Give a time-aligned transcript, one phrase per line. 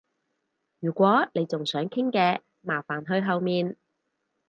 [0.79, 3.77] 如果你仲想傾嘅，麻煩去後面